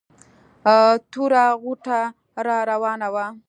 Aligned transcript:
توره 1.11 1.43
غوټه 1.61 1.99
را 2.45 2.57
راوانه 2.69 3.07
وه. 3.13 3.25